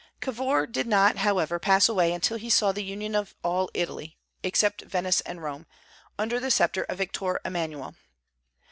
[0.19, 4.81] Cavour did not, however, pass away until he saw the union of all Italy except
[4.81, 5.67] Venice and Rome
[6.17, 7.93] under the sceptre of Victor Emmanuel.